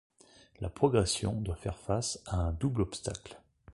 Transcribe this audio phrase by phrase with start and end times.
[0.61, 3.39] La progression doit faire face à un double obstacle.